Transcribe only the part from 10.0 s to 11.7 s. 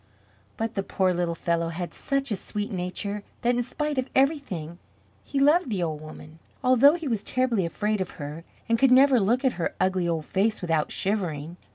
old face without shivering.